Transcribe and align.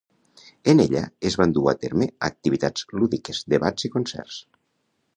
En 0.71 0.79
ella 0.85 1.03
es 1.31 1.37
van 1.41 1.53
dur 1.59 1.67
a 1.73 1.75
terme 1.85 2.09
activitats 2.31 2.89
lúdiques, 3.01 3.45
debats 3.57 3.91
i 3.91 3.97
concerts. 3.99 4.43